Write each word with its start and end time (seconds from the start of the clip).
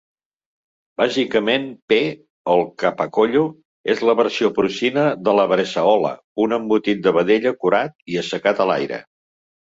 Bàsicament,p 1.01 1.99
el 2.53 2.63
"capocollo" 2.83 3.43
és 3.95 4.01
la 4.11 4.15
versió 4.21 4.51
porcina 4.57 5.05
de 5.29 5.37
la 5.41 5.47
"bresaola", 5.53 6.15
un 6.47 6.59
embotit 6.59 7.07
de 7.07 7.15
vedella 7.21 7.55
curat 7.63 7.97
i 8.17 8.21
assecat 8.25 8.67
a 8.67 8.71
l'aire. 8.73 9.03